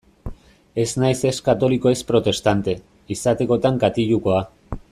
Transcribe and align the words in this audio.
Ez 0.83 0.85
naiz 1.03 1.19
ez 1.31 1.35
katoliko 1.49 1.93
ez 1.97 2.01
protestante; 2.13 2.77
izatekotan 3.17 3.81
katilukoa. 3.85 4.45